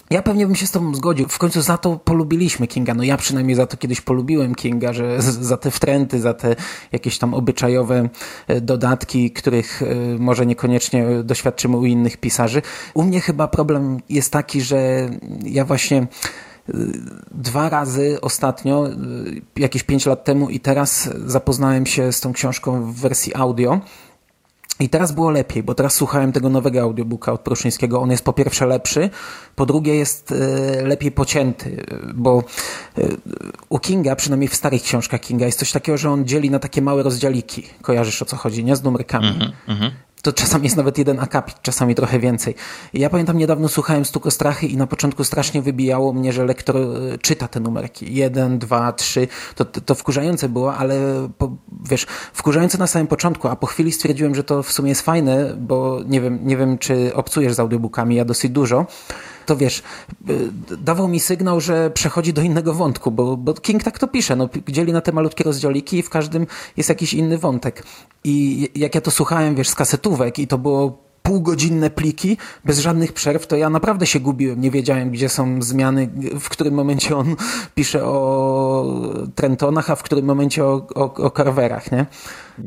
Ja 0.09 0.21
pewnie 0.21 0.45
bym 0.45 0.55
się 0.55 0.67
z 0.67 0.71
tobą 0.71 0.95
zgodził. 0.95 1.27
W 1.27 1.37
końcu 1.37 1.61
za 1.61 1.77
to 1.77 1.99
polubiliśmy 2.03 2.67
Kinga. 2.67 2.93
No 2.93 3.03
ja 3.03 3.17
przynajmniej 3.17 3.55
za 3.55 3.65
to 3.65 3.77
kiedyś 3.77 4.01
polubiłem 4.01 4.55
Kinga, 4.55 4.93
że 4.93 5.21
za 5.21 5.57
te 5.57 5.71
wtręty, 5.71 6.19
za 6.19 6.33
te 6.33 6.55
jakieś 6.91 7.17
tam 7.17 7.33
obyczajowe 7.33 8.09
e, 8.47 8.61
dodatki, 8.61 9.31
których 9.31 9.81
e, 9.81 9.85
może 10.19 10.45
niekoniecznie 10.45 11.05
doświadczymy 11.23 11.77
u 11.77 11.85
innych 11.85 12.17
pisarzy. 12.17 12.61
U 12.93 13.03
mnie 13.03 13.21
chyba 13.21 13.47
problem 13.47 13.99
jest 14.09 14.31
taki, 14.31 14.61
że 14.61 15.09
ja 15.45 15.65
właśnie 15.65 15.97
e, 15.97 16.07
dwa 17.31 17.69
razy 17.69 18.17
ostatnio, 18.21 18.89
jakieś 19.55 19.83
pięć 19.83 20.05
lat 20.05 20.23
temu 20.23 20.49
i 20.49 20.59
teraz 20.59 21.09
zapoznałem 21.25 21.85
się 21.85 22.11
z 22.11 22.21
tą 22.21 22.33
książką 22.33 22.83
w 22.83 22.95
wersji 22.95 23.35
audio. 23.35 23.79
I 24.79 24.89
teraz 24.89 25.12
było 25.12 25.31
lepiej, 25.31 25.63
bo 25.63 25.75
teraz 25.75 25.93
słuchałem 25.93 26.31
tego 26.31 26.50
nowego 26.50 26.81
audiobooka 26.81 27.34
od 27.34 27.41
Pruszyńskiego. 27.41 28.01
On 28.01 28.12
jest 28.12 28.25
po 28.25 28.34
pierwsze 28.34 28.65
lepszy, 28.65 29.10
po 29.55 29.65
drugie 29.65 29.96
jest 29.96 30.31
e, 30.31 30.36
lepiej 30.88 31.12
pocięty, 31.12 31.86
bo 32.15 32.43
e, 32.98 33.01
u 33.69 33.79
Kinga, 33.79 34.15
przynajmniej 34.15 34.48
w 34.48 34.55
starych 34.55 34.81
książkach 34.81 35.22
Kinga, 35.22 35.46
jest 35.46 35.60
coś 35.60 35.72
takiego, 35.72 35.98
że 35.98 36.10
on 36.10 36.25
dzieli 36.25 36.51
na 36.51 36.60
takie 36.60 36.81
małe 36.81 37.03
rozdziałiki. 37.03 37.63
Kojarzysz 37.81 38.22
o 38.22 38.25
co 38.25 38.36
chodzi, 38.36 38.63
nie? 38.63 38.75
Z 38.75 38.84
numerkami. 38.84 39.53
Mm 39.67 39.81
-hmm 39.81 39.91
to 40.22 40.34
czasami 40.34 40.63
jest 40.63 40.77
nawet 40.77 40.98
jeden 40.98 41.19
akapit, 41.19 41.62
czasami 41.62 41.96
trochę 41.96 42.19
więcej. 42.19 42.55
Ja 42.93 43.10
pamiętam 43.10 43.38
niedawno 43.38 43.67
słuchałem 43.67 44.05
Stuko 44.05 44.31
Strachy 44.31 44.67
i 44.67 44.77
na 44.77 44.88
początku 44.88 45.24
strasznie 45.24 45.62
wybijało 45.62 46.13
mnie, 46.13 46.34
że 46.34 46.46
lektor 46.46 46.77
e, 46.77 47.17
czyta 47.17 47.48
te 47.48 47.60
numerki. 47.60 48.13
Jeden, 48.13 48.60
dwa, 48.60 48.93
trzy. 48.93 49.27
To, 49.55 49.65
to, 49.65 49.81
to 49.81 49.96
wkurzające 49.96 50.50
było, 50.50 50.75
ale 50.75 50.96
po, 51.38 51.55
wiesz, 51.89 52.05
wkurzające 52.34 52.77
na 52.77 52.88
samym 52.88 53.07
początku, 53.07 53.48
a 53.48 53.55
po 53.55 53.67
chwili 53.67 53.91
stwierdziłem, 53.91 54.36
że 54.36 54.43
to 54.43 54.63
w 54.67 54.71
sumie 54.71 54.89
jest 54.89 55.01
fajne, 55.01 55.55
bo 55.59 56.00
nie 56.05 56.21
wiem, 56.21 56.39
nie 56.43 56.57
wiem 56.57 56.77
czy 56.77 57.13
obcujesz 57.13 57.53
z 57.53 57.59
audiobookami, 57.59 58.15
ja 58.15 58.25
dosyć 58.25 58.51
dużo 58.51 58.86
to 59.47 59.57
wiesz, 59.57 59.83
y, 60.29 60.77
dawał 60.77 61.07
mi 61.07 61.19
sygnał, 61.19 61.62
że 61.62 61.91
przechodzi 61.91 62.33
do 62.33 62.41
innego 62.41 62.74
wątku, 62.74 63.12
bo, 63.12 63.38
bo 63.38 63.53
King 63.53 63.83
tak 63.83 64.00
to 64.00 64.07
pisze, 64.07 64.36
no, 64.36 64.50
dzieli 64.67 64.93
na 64.93 65.01
te 65.01 65.12
malutkie 65.12 65.43
rozdziałiki 65.43 65.97
i 65.97 66.03
w 66.03 66.09
każdym 66.09 66.47
jest 66.77 66.89
jakiś 66.89 67.13
inny 67.13 67.38
wątek. 67.38 67.83
I 68.24 68.69
jak 68.75 68.95
ja 68.95 69.01
to 69.01 69.12
słuchałem, 69.12 69.55
wiesz, 69.55 69.69
z 69.69 69.75
kasetówek 69.75 70.39
i 70.39 70.47
to 70.47 70.57
było 70.57 71.07
półgodzinne 71.24 71.89
pliki 71.89 72.38
bez 72.65 72.79
żadnych 72.79 73.13
przerw, 73.13 73.47
to 73.47 73.55
ja 73.55 73.69
naprawdę 73.69 74.05
się 74.05 74.19
gubiłem. 74.19 74.62
Nie 74.62 74.71
wiedziałem, 74.71 75.12
gdzie 75.12 75.29
są 75.29 75.62
zmiany, 75.62 76.09
w 76.39 76.50
którym 76.50 76.74
momencie 76.74 77.17
on 77.17 77.36
pisze 77.75 78.05
o 78.05 78.86
Trentonach, 79.38 79.89
a 79.89 79.96
w 79.96 80.03
którym 80.03 80.25
momencie 80.25 80.65
o, 80.65 80.88
o, 80.96 81.13
o 81.13 81.29
Carverach, 81.29 81.91
nie? 81.91 82.06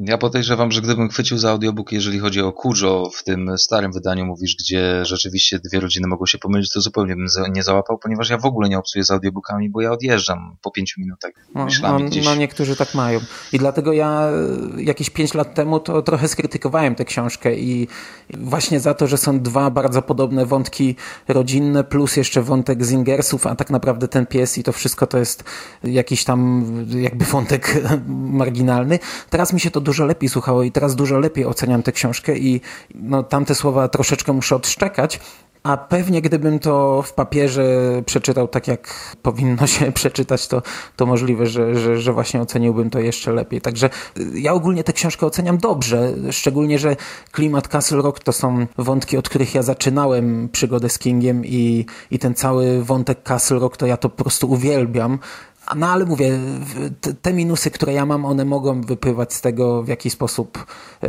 Ja 0.04 0.18
podejrzewam, 0.18 0.72
że 0.72 0.80
gdybym 0.80 1.08
chwycił 1.08 1.38
za 1.38 1.50
audiobook, 1.50 1.92
jeżeli 1.92 2.18
chodzi 2.18 2.40
o 2.40 2.52
Kurzo, 2.52 3.10
w 3.14 3.24
tym 3.24 3.58
starym 3.58 3.92
wydaniu 3.92 4.26
mówisz, 4.26 4.56
gdzie 4.56 5.04
rzeczywiście 5.04 5.58
dwie 5.58 5.80
rodziny 5.80 6.08
mogą 6.08 6.26
się 6.26 6.38
pomylić, 6.38 6.72
to 6.72 6.80
zupełnie 6.80 7.16
bym 7.16 7.26
nie 7.52 7.62
załapał, 7.62 7.98
ponieważ 7.98 8.30
ja 8.30 8.38
w 8.38 8.44
ogóle 8.44 8.68
nie 8.68 8.78
obcuję 8.78 9.04
z 9.04 9.10
audiobookami, 9.10 9.70
bo 9.70 9.80
ja 9.80 9.92
odjeżdżam 9.92 10.56
po 10.62 10.70
pięciu 10.70 11.00
minutach. 11.00 11.30
No, 11.54 11.66
no, 11.82 11.98
no, 12.24 12.34
niektórzy 12.34 12.76
tak 12.76 12.94
mają. 12.94 13.20
I 13.52 13.58
dlatego 13.58 13.92
ja 13.92 14.28
jakieś 14.76 15.10
pięć 15.10 15.34
lat 15.34 15.54
temu 15.54 15.80
to 15.80 16.02
trochę 16.02 16.28
skrytykowałem 16.28 16.94
tę 16.94 17.04
książkę 17.04 17.56
i 17.56 17.88
właśnie 18.38 18.80
za 18.80 18.94
to, 18.94 19.06
że 19.06 19.18
są 19.18 19.40
dwa 19.40 19.70
bardzo 19.70 20.02
podobne 20.02 20.46
wątki 20.46 20.96
rodzinne, 21.28 21.84
plus 21.84 22.16
jeszcze 22.16 22.42
wątek 22.42 22.84
Zingersów, 22.84 23.46
a 23.46 23.56
tak 23.56 23.70
naprawdę 23.70 24.08
ten 24.08 24.26
pies 24.26 24.58
i 24.58 24.62
to 24.62 24.72
wszystko 24.72 25.06
to 25.06 25.18
jest 25.18 25.44
jakiś 25.84 26.24
tam 26.24 26.59
jakby 27.00 27.24
wątek 27.24 27.82
marginalny. 28.40 28.98
Teraz 29.30 29.52
mi 29.52 29.60
się 29.60 29.70
to 29.70 29.80
dużo 29.80 30.06
lepiej 30.06 30.28
słuchało 30.28 30.62
i 30.62 30.72
teraz 30.72 30.96
dużo 30.96 31.18
lepiej 31.18 31.46
oceniam 31.46 31.82
tę 31.82 31.92
książkę 31.92 32.38
i 32.38 32.60
no, 32.94 33.22
tamte 33.22 33.54
słowa 33.54 33.88
troszeczkę 33.88 34.32
muszę 34.32 34.56
odszczekać, 34.56 35.20
a 35.62 35.76
pewnie 35.76 36.22
gdybym 36.22 36.58
to 36.58 37.02
w 37.02 37.12
papierze 37.12 37.64
przeczytał 38.06 38.48
tak, 38.48 38.68
jak 38.68 38.94
powinno 39.22 39.66
się 39.66 39.92
przeczytać, 39.92 40.48
to, 40.48 40.62
to 40.96 41.06
możliwe, 41.06 41.46
że, 41.46 41.74
że, 41.74 42.00
że 42.00 42.12
właśnie 42.12 42.40
oceniłbym 42.40 42.90
to 42.90 43.00
jeszcze 43.00 43.32
lepiej. 43.32 43.60
Także 43.60 43.90
y, 44.18 44.40
ja 44.40 44.52
ogólnie 44.52 44.84
tę 44.84 44.92
książkę 44.92 45.26
oceniam 45.26 45.58
dobrze, 45.58 46.14
szczególnie, 46.30 46.78
że 46.78 46.96
klimat 47.32 47.68
Castle 47.68 48.02
Rock 48.02 48.20
to 48.20 48.32
są 48.32 48.66
wątki, 48.78 49.16
od 49.16 49.28
których 49.28 49.54
ja 49.54 49.62
zaczynałem 49.62 50.48
przygodę 50.52 50.88
z 50.88 50.98
Kingiem 50.98 51.44
i, 51.44 51.86
i 52.10 52.18
ten 52.18 52.34
cały 52.34 52.84
wątek 52.84 53.22
Castle 53.22 53.58
Rock 53.58 53.76
to 53.76 53.86
ja 53.86 53.96
to 53.96 54.08
po 54.08 54.24
prostu 54.24 54.50
uwielbiam. 54.50 55.18
No 55.76 55.88
ale 55.88 56.04
mówię, 56.04 56.38
te 57.22 57.32
minusy, 57.32 57.70
które 57.70 57.92
ja 57.92 58.06
mam, 58.06 58.24
one 58.24 58.44
mogą 58.44 58.80
wypływać 58.80 59.34
z 59.34 59.40
tego, 59.40 59.82
w 59.82 59.88
jaki 59.88 60.10
sposób 60.10 60.66
e, 61.02 61.08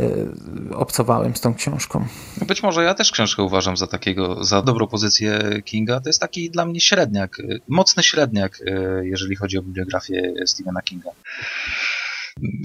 obcowałem 0.74 1.36
z 1.36 1.40
tą 1.40 1.54
książką. 1.54 2.06
Być 2.46 2.62
może 2.62 2.84
ja 2.84 2.94
też 2.94 3.12
książkę 3.12 3.42
uważam 3.42 3.76
za 3.76 3.86
takiego, 3.86 4.44
za 4.44 4.62
dobrą 4.62 4.86
pozycję 4.86 5.62
Kinga. 5.64 6.00
To 6.00 6.08
jest 6.08 6.20
taki 6.20 6.50
dla 6.50 6.66
mnie 6.66 6.80
średniak, 6.80 7.36
mocny 7.68 8.02
średniak, 8.02 8.58
e, 8.66 9.06
jeżeli 9.06 9.36
chodzi 9.36 9.58
o 9.58 9.62
bibliografię 9.62 10.34
Stephena 10.46 10.82
Kinga. 10.82 11.10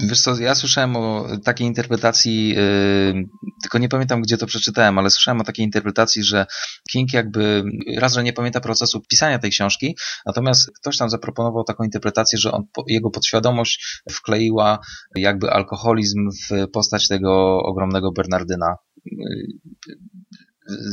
Wiesz 0.08 0.20
co, 0.20 0.38
ja 0.38 0.54
słyszałem 0.54 0.96
o 0.96 1.26
takiej 1.44 1.66
interpretacji, 1.66 2.48
yy, 2.48 3.24
tylko 3.62 3.78
nie 3.78 3.88
pamiętam 3.88 4.22
gdzie 4.22 4.38
to 4.38 4.46
przeczytałem, 4.46 4.98
ale 4.98 5.10
słyszałem 5.10 5.40
o 5.40 5.44
takiej 5.44 5.64
interpretacji, 5.64 6.24
że 6.24 6.46
King 6.90 7.12
jakby 7.12 7.64
raz, 7.96 8.14
że 8.14 8.22
nie 8.22 8.32
pamięta 8.32 8.60
procesu 8.60 9.00
pisania 9.08 9.38
tej 9.38 9.50
książki, 9.50 9.96
natomiast 10.26 10.70
ktoś 10.80 10.96
tam 10.96 11.10
zaproponował 11.10 11.64
taką 11.64 11.84
interpretację, 11.84 12.38
że 12.38 12.52
on, 12.52 12.64
jego 12.86 13.10
podświadomość 13.10 14.02
wkleiła 14.10 14.78
jakby 15.14 15.50
alkoholizm 15.50 16.30
w 16.30 16.68
postać 16.72 17.08
tego 17.08 17.58
ogromnego 17.58 18.12
Bernardyna. 18.12 18.76
Yy, 19.04 19.18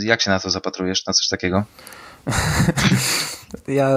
jak 0.06 0.22
się 0.22 0.30
na 0.30 0.40
to 0.40 0.50
zapatrujesz, 0.50 1.06
na 1.08 1.14
coś 1.14 1.28
takiego? 1.28 1.66
Ja 3.68 3.90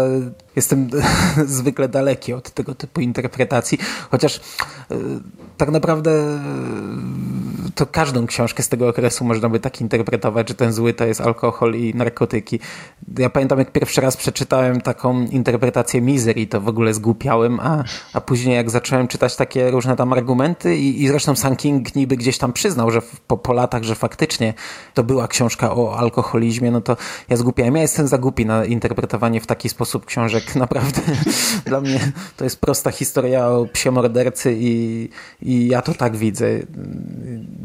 jestem 0.57 0.91
zwykle 1.47 1.89
daleki 1.89 2.33
od 2.33 2.51
tego 2.51 2.75
typu 2.75 3.01
interpretacji, 3.01 3.79
chociaż 4.11 4.37
e, 4.37 4.41
tak 5.57 5.71
naprawdę 5.71 6.11
to 7.75 7.87
każdą 7.87 8.27
książkę 8.27 8.63
z 8.63 8.69
tego 8.69 8.89
okresu 8.89 9.25
można 9.25 9.49
by 9.49 9.61
tak 9.61 9.81
interpretować, 9.81 10.49
że 10.49 10.55
ten 10.55 10.73
zły 10.73 10.95
to 10.95 11.05
jest 11.05 11.21
alkohol 11.21 11.75
i 11.75 11.95
narkotyki. 11.95 12.61
Ja 13.19 13.31
pamiętam, 13.31 13.59
jak 13.59 13.73
pierwszy 13.73 14.01
raz 14.01 14.17
przeczytałem 14.17 14.81
taką 14.81 15.27
interpretację 15.27 16.01
Misery, 16.01 16.47
to 16.47 16.61
w 16.61 16.69
ogóle 16.69 16.95
zgłupiałem, 16.95 17.61
a, 17.61 17.85
a 18.13 18.21
później 18.21 18.57
jak 18.57 18.71
zacząłem 18.71 19.09
czytać 19.09 19.37
takie 19.37 19.71
różne 19.71 19.97
tam 19.97 20.13
argumenty 20.13 20.77
i, 20.77 21.03
i 21.03 21.09
zresztą 21.09 21.37
Sam 21.37 21.57
King 21.57 21.95
niby 21.95 22.17
gdzieś 22.17 22.39
tam 22.39 22.53
przyznał, 22.53 22.91
że 22.91 23.03
po, 23.27 23.37
po 23.37 23.53
latach, 23.53 23.83
że 23.83 23.95
faktycznie 23.95 24.55
to 24.95 25.05
była 25.05 25.29
książka 25.29 25.75
o 25.77 25.99
alkoholizmie, 25.99 26.71
no 26.71 26.81
to 26.81 26.97
ja 27.29 27.37
zgłupiałem. 27.37 27.77
Ja 27.77 27.83
jestem 27.83 28.09
za 28.09 28.19
głupi 28.19 28.47
na 28.47 28.65
interpretowanie 28.65 29.41
w 29.41 29.47
taki 29.47 29.69
sposób 29.69 30.07
książek. 30.07 30.55
Naprawdę 30.65 31.01
dla 31.65 31.81
mnie 31.81 32.13
to 32.37 32.45
jest 32.45 32.61
prosta 32.61 32.91
historia 32.91 33.49
o 33.49 33.67
psie 33.73 33.91
mordercy 33.91 34.57
i, 34.59 35.09
i 35.43 35.69
ja 35.69 35.83
to 35.83 35.95
tak 35.95 36.17
widzę. 36.17 36.47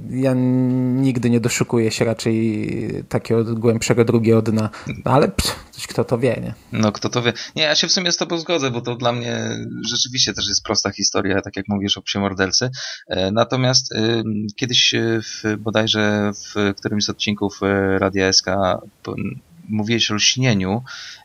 Ja 0.09 0.33
nigdy 0.35 1.29
nie 1.29 1.39
doszukuję 1.39 1.91
się 1.91 2.05
raczej 2.05 2.69
takiego 3.09 3.55
głębszego 3.55 4.05
drugiego 4.05 4.41
dna, 4.41 4.69
no, 4.87 5.11
ale 5.11 5.27
psz, 5.27 5.87
kto 5.87 6.03
to 6.03 6.17
wie, 6.17 6.41
nie? 6.43 6.53
No 6.71 6.91
kto 6.91 7.09
to 7.09 7.21
wie. 7.21 7.33
Nie, 7.55 7.63
ja 7.63 7.75
się 7.75 7.87
w 7.87 7.91
sumie 7.91 8.11
z 8.11 8.17
tobą 8.17 8.37
zgodzę, 8.37 8.71
bo 8.71 8.81
to 8.81 8.95
dla 8.95 9.11
mnie 9.11 9.49
rzeczywiście 9.89 10.33
też 10.33 10.47
jest 10.47 10.63
prosta 10.63 10.91
historia, 10.91 11.41
tak 11.41 11.55
jak 11.55 11.65
mówisz 11.67 11.97
o 11.97 12.01
psie 12.01 12.19
mordercy. 12.19 12.69
E, 13.07 13.31
natomiast 13.31 13.91
y, 13.91 14.23
kiedyś 14.55 14.95
w, 14.97 15.57
bodajże 15.57 16.31
w 16.33 16.73
którymś 16.77 17.05
z 17.05 17.09
odcinków 17.09 17.59
e, 17.63 17.99
Radia 17.99 18.33
SK 18.33 18.47
mówiłeś 19.69 20.11
o 20.11 20.13
lśnieniu 20.13 20.83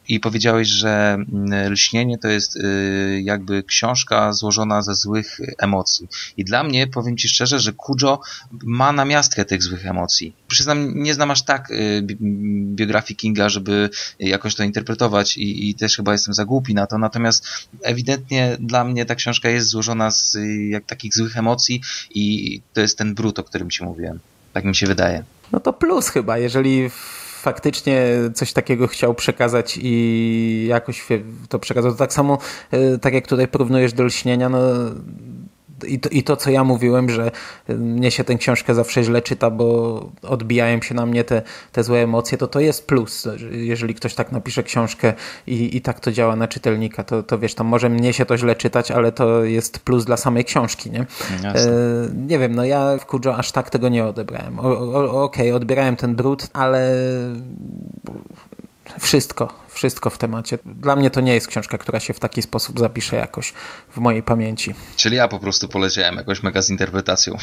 i 0.08 0.20
powiedziałeś, 0.20 0.68
że 0.68 1.14
mm, 1.14 1.72
lśnienie 1.72 2.18
to 2.18 2.28
jest 2.28 2.56
y, 2.56 3.20
jakby 3.24 3.62
książka 3.62 4.32
złożona 4.32 4.82
ze 4.82 4.94
złych 4.94 5.40
emocji. 5.58 6.08
I 6.36 6.44
dla 6.44 6.64
mnie, 6.64 6.86
powiem 6.86 7.16
Ci 7.16 7.28
szczerze, 7.28 7.60
że 7.60 7.72
Kujo 7.72 8.20
ma 8.62 8.92
namiastkę 8.92 9.44
tych 9.44 9.62
złych 9.62 9.86
emocji. 9.86 10.34
Przyznam, 10.48 11.02
nie 11.02 11.14
znam 11.14 11.30
aż 11.30 11.42
tak 11.42 11.70
y, 11.70 12.06
biografii 12.74 13.16
Kinga, 13.16 13.48
żeby 13.48 13.90
jakoś 14.18 14.54
to 14.54 14.62
interpretować 14.62 15.36
i, 15.36 15.70
i 15.70 15.74
też 15.74 15.96
chyba 15.96 16.12
jestem 16.12 16.34
za 16.34 16.44
głupi 16.44 16.74
na 16.74 16.86
to, 16.86 16.98
natomiast 16.98 17.68
ewidentnie 17.82 18.56
dla 18.60 18.84
mnie 18.84 19.04
ta 19.04 19.14
książka 19.14 19.48
jest 19.48 19.68
złożona 19.68 20.10
z 20.10 20.38
jak 20.68 20.86
takich 20.86 21.14
złych 21.14 21.36
emocji 21.36 21.82
i 22.10 22.60
to 22.72 22.80
jest 22.80 22.98
ten 22.98 23.14
brud, 23.14 23.38
o 23.38 23.44
którym 23.44 23.70
Ci 23.70 23.84
mówiłem. 23.84 24.20
Tak 24.52 24.64
mi 24.64 24.74
się 24.74 24.86
wydaje. 24.86 25.24
No 25.52 25.60
to 25.60 25.72
plus 25.72 26.08
chyba, 26.08 26.38
jeżeli 26.38 26.90
faktycznie 27.38 28.02
coś 28.34 28.52
takiego 28.52 28.86
chciał 28.86 29.14
przekazać 29.14 29.78
i 29.82 30.66
jakoś 30.68 31.06
to 31.48 31.58
przekazał. 31.58 31.92
To 31.92 31.98
tak 31.98 32.12
samo, 32.12 32.38
e, 32.70 32.98
tak 32.98 33.14
jak 33.14 33.26
tutaj 33.26 33.48
porównujesz 33.48 33.92
do 33.92 34.04
lśnienia, 34.04 34.48
no 34.48 34.58
i 35.86 36.00
to, 36.00 36.08
I 36.08 36.22
to, 36.22 36.36
co 36.36 36.50
ja 36.50 36.64
mówiłem, 36.64 37.10
że 37.10 37.30
mnie 37.68 38.10
się 38.10 38.24
tę 38.24 38.34
książkę 38.34 38.74
zawsze 38.74 39.02
źle 39.02 39.22
czyta, 39.22 39.50
bo 39.50 40.10
odbijają 40.22 40.82
się 40.82 40.94
na 40.94 41.06
mnie 41.06 41.24
te, 41.24 41.42
te 41.72 41.84
złe 41.84 41.98
emocje, 41.98 42.38
to 42.38 42.46
to 42.46 42.60
jest 42.60 42.86
plus. 42.86 43.28
Jeżeli 43.50 43.94
ktoś 43.94 44.14
tak 44.14 44.32
napisze 44.32 44.62
książkę 44.62 45.12
i, 45.46 45.76
i 45.76 45.80
tak 45.80 46.00
to 46.00 46.12
działa 46.12 46.36
na 46.36 46.48
czytelnika, 46.48 47.04
to, 47.04 47.22
to 47.22 47.38
wiesz, 47.38 47.54
tam 47.54 47.66
może 47.66 47.88
mnie 47.88 48.12
się 48.12 48.26
to 48.26 48.36
źle 48.36 48.56
czytać, 48.56 48.90
ale 48.90 49.12
to 49.12 49.44
jest 49.44 49.78
plus 49.78 50.04
dla 50.04 50.16
samej 50.16 50.44
książki, 50.44 50.90
nie? 50.90 51.06
E, 51.44 51.66
nie 52.26 52.38
wiem, 52.38 52.54
no 52.54 52.64
ja 52.64 52.98
w 52.98 53.06
Kujo 53.06 53.36
aż 53.36 53.52
tak 53.52 53.70
tego 53.70 53.88
nie 53.88 54.04
odebrałem. 54.04 54.58
Okej, 54.58 55.10
okay, 55.10 55.54
odbierałem 55.54 55.96
ten 55.96 56.16
brud, 56.16 56.48
ale 56.52 56.94
wszystko, 59.00 59.54
wszystko 59.68 60.10
w 60.10 60.18
temacie. 60.18 60.58
Dla 60.64 60.96
mnie 60.96 61.10
to 61.10 61.20
nie 61.20 61.34
jest 61.34 61.46
książka, 61.46 61.78
która 61.78 62.00
się 62.00 62.14
w 62.14 62.20
taki 62.20 62.42
sposób 62.42 62.78
zapisze 62.78 63.16
jakoś 63.16 63.52
w 63.90 63.96
mojej 63.96 64.22
pamięci. 64.22 64.74
Czyli 64.96 65.16
ja 65.16 65.28
po 65.28 65.38
prostu 65.38 65.68
poleciałem 65.68 66.16
jakoś 66.16 66.42
mega 66.42 66.62
z 66.62 66.70
interpretacją. 66.70 67.36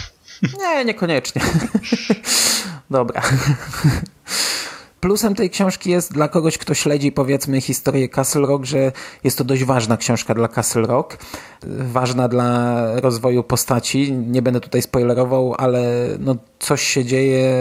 Nie, 0.60 0.86
niekoniecznie. 0.86 1.42
Dobra. 2.90 3.22
Plusem 5.06 5.36
tej 5.36 5.50
książki 5.50 5.92
jest 5.92 6.14
dla 6.14 6.28
kogoś, 6.28 6.58
kto 6.58 6.74
śledzi 6.74 7.12
powiedzmy 7.12 7.62
historię 7.62 8.10
Castle 8.10 8.42
Rock, 8.42 8.66
że 8.66 8.92
jest 9.24 9.38
to 9.38 9.44
dość 9.44 9.64
ważna 9.64 9.98
książka 9.98 10.34
dla 10.34 10.48
Castle 10.48 10.82
Rock. 10.82 11.18
Ważna 11.64 12.28
dla 12.28 12.86
rozwoju 13.00 13.44
postaci. 13.44 14.12
Nie 14.12 14.42
będę 14.42 14.60
tutaj 14.60 14.82
spoilerował, 14.82 15.56
ale 15.58 16.08
no 16.20 16.36
coś 16.60 16.82
się 16.82 17.06
dzieje 17.06 17.54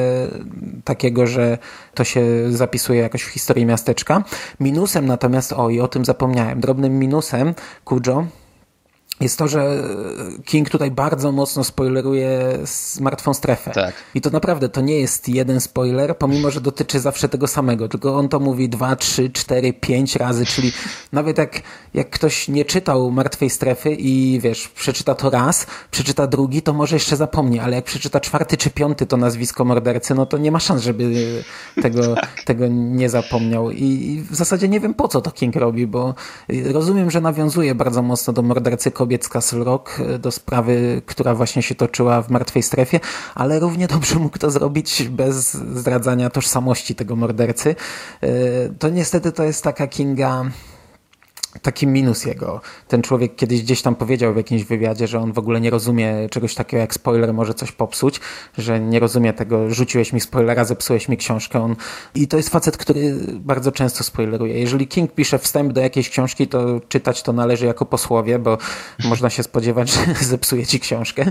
takiego, 0.85 1.27
że 1.27 1.59
to 1.95 2.05
się 2.05 2.25
zapisuje 2.51 3.01
jakoś 3.01 3.23
w 3.23 3.29
historii 3.29 3.67
miasteczka. 3.67 4.25
Minusem 4.61 5.07
natomiast, 5.07 5.53
o 5.53 5.71
i 5.71 5.81
o 5.81 5.89
tym 5.89 6.05
zapomniałem, 6.05 6.61
drobnym 6.61 6.99
minusem 6.99 7.55
Kujo 7.85 8.27
jest 9.21 9.39
to, 9.39 9.49
że 9.49 9.83
King 10.45 10.71
tutaj 10.71 10.91
bardzo 10.91 11.33
mocno 11.33 11.65
spoileruje 11.65 12.59
martwą 13.01 13.35
strefę. 13.35 13.71
Tak. 13.71 13.95
I 14.15 14.21
to 14.21 14.31
naprawdę 14.31 14.69
to 14.69 14.81
nie 14.81 15.01
jest 15.01 15.29
jeden 15.29 15.61
spoiler, 15.61 16.19
pomimo, 16.19 16.51
że 16.51 16.61
dotyczy 16.61 17.01
zawsze 17.01 17.29
tego 17.29 17.47
samego, 17.47 17.89
tylko 17.89 18.17
on 18.17 18.29
to 18.29 18.41
mówi 18.41 18.69
dwa, 18.69 18.97
trzy, 18.97 19.31
cztery, 19.31 19.73
pięć 19.73 20.17
razy, 20.17 20.47
czyli 20.47 20.73
nawet 21.13 21.39
jak, 21.39 21.63
jak 21.95 22.11
ktoś 22.11 22.49
nie 22.49 22.65
czytał 22.65 23.11
martwej 23.11 23.51
strefy 23.51 23.95
i 23.95 24.41
wiesz, 24.41 24.69
przeczyta 24.69 25.15
to 25.15 25.31
raz, 25.31 25.67
przeczyta 25.91 26.27
drugi, 26.27 26.63
to 26.63 26.73
może 26.73 26.97
jeszcze 26.97 27.17
zapomni, 27.17 27.61
ale 27.61 27.77
jak 27.77 27.85
przeczyta 27.85 28.21
czwarty 28.21 28.57
czy 28.57 28.71
piąty 28.71 29.07
to 29.07 29.17
nazwisko 29.17 29.65
mordercy, 29.65 30.15
no 30.15 30.27
to 30.27 30.39
nie 30.39 30.53
ma 30.53 30.61
szans, 30.61 30.83
żeby 30.83 31.05
tego, 31.83 32.15
tego 32.45 32.67
nie 32.69 33.09
zapomniał. 33.09 33.71
I, 33.71 33.85
I 33.85 34.23
w 34.31 34.35
zasadzie 34.35 34.69
nie 34.69 34.81
wiem 34.81 34.95
po 34.95 35.09
co 35.09 35.21
to 35.21 35.31
King 35.31 35.57
robi, 35.57 35.87
bo 35.87 36.15
rozumiem, 36.73 37.11
że 37.11 37.21
nawiązuje 37.21 37.75
bardzo 37.75 38.03
mocno 38.03 38.33
do 38.33 38.43
mordercy 38.43 38.91
kobiet 39.05 39.25
z 39.25 39.29
Castle 39.29 39.65
Rock 39.65 40.01
e, 40.01 40.19
do 40.19 40.31
sprawy, 40.31 41.03
która 41.07 41.35
właśnie 41.35 41.63
się 41.63 41.75
toczyła 41.75 42.23
w 42.23 42.31
martwej 42.31 42.63
strefie, 42.63 43.01
ale 43.35 43.61
równie 43.61 43.87
dobrze 43.89 44.19
mógł 44.19 44.39
to 44.39 44.51
zrobić 44.51 45.03
bez 45.03 45.55
zdradzania 45.55 46.31
tożsamości 46.31 46.95
tego 46.95 47.17
mordercy. 47.17 47.77
E, 48.21 48.29
to 48.79 48.89
niestety 48.89 49.33
to 49.33 49.45
jest 49.45 49.65
taka 49.65 49.87
Kinga 49.87 50.45
taki 51.63 51.87
minus 51.87 52.25
jego. 52.25 52.61
Ten 52.89 53.03
człowiek 53.03 53.37
kiedyś 53.37 53.63
gdzieś 53.63 53.83
tam 53.83 53.95
powiedział 53.95 54.35
w 54.35 54.37
jakimś 54.37 54.65
wywiadzie, 54.65 55.07
że 55.07 55.21
on 55.21 55.33
w 55.33 55.39
ogóle 55.39 55.61
nie 55.61 55.71
rozumie 55.71 56.29
czegoś 56.31 56.55
takiego 56.55 56.81
jak 56.81 56.95
spoiler 56.95 57.35
może 57.35 57.55
coś 57.55 57.73
popsuć, 57.73 58.21
że 58.59 58.81
nie 58.81 59.01
rozumie 59.01 59.33
tego, 59.33 59.71
rzuciłeś 59.71 60.13
mi 60.13 60.21
spoilera, 60.21 60.65
zepsułeś 60.65 61.09
mi 61.09 61.17
książkę. 61.17 61.63
On... 61.63 61.77
I 62.15 62.29
to 62.29 62.37
jest 62.37 62.49
facet, 62.49 62.77
który 62.77 63.15
bardzo 63.35 63.73
często 63.73 64.05
spoileruje. 64.05 64.59
Jeżeli 64.59 64.89
King 64.89 65.13
pisze 65.13 65.39
wstęp 65.39 65.73
do 65.73 65.81
jakiejś 65.81 66.11
książki, 66.11 66.49
to 66.49 66.81
czytać 66.89 67.23
to 67.23 67.33
należy 67.33 67.67
jako 67.67 67.87
posłowie, 67.87 68.39
bo 68.39 68.59
można 69.11 69.31
się 69.31 69.43
spodziewać, 69.43 69.91
że 69.91 70.01
zepsuje 70.35 70.67
ci 70.67 70.81
książkę. 70.81 71.25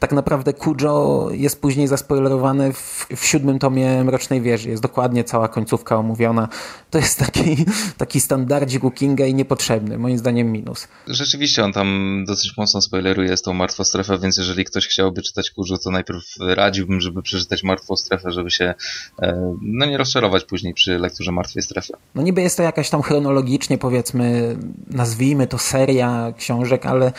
Tak 0.00 0.12
naprawdę 0.12 0.52
Kujo 0.52 1.28
jest 1.32 1.60
później 1.60 1.88
zaspoilerowany 1.88 2.72
w, 2.72 3.06
w 3.16 3.26
siódmym 3.26 3.58
tomie 3.58 4.04
Mrocznej 4.04 4.40
Wieży. 4.40 4.70
Jest 4.70 4.82
dokładnie 4.82 5.24
cała 5.24 5.48
końcówka 5.48 5.96
omówiona. 5.96 6.48
To 6.90 6.98
jest 6.98 7.18
taki, 7.18 7.64
taki 7.96 8.20
standardzik 8.20 8.84
u 8.84 8.90
Kinga 8.90 9.26
i 9.26 9.34
niepotrzebny 9.34 9.69
potrzebny. 9.70 9.98
Moim 9.98 10.18
zdaniem 10.18 10.52
minus. 10.52 10.88
Rzeczywiście 11.06 11.64
on 11.64 11.72
tam 11.72 12.24
dosyć 12.26 12.56
mocno 12.56 12.80
spoileruje 12.80 13.36
z 13.36 13.42
tą 13.42 13.52
Martwą 13.52 13.84
Strefę, 13.84 14.18
więc 14.18 14.36
jeżeli 14.36 14.64
ktoś 14.64 14.88
chciałby 14.88 15.22
czytać 15.22 15.50
Kurzu, 15.50 15.78
to 15.78 15.90
najpierw 15.90 16.22
radziłbym, 16.38 17.00
żeby 17.00 17.22
przeczytać 17.22 17.62
Martwą 17.62 17.96
Strefę, 17.96 18.32
żeby 18.32 18.50
się 18.50 18.74
e, 19.22 19.54
no 19.62 19.86
nie 19.86 19.98
rozczarować 19.98 20.44
później 20.44 20.74
przy 20.74 20.98
lekturze 20.98 21.32
Martwej 21.32 21.62
Strefy. 21.62 21.92
No 22.14 22.22
niby 22.22 22.42
jest 22.42 22.56
to 22.56 22.62
jakaś 22.62 22.90
tam 22.90 23.02
chronologicznie 23.02 23.78
powiedzmy, 23.78 24.56
nazwijmy 24.90 25.46
to 25.46 25.58
seria 25.58 26.32
książek, 26.38 26.86
ale 26.86 27.12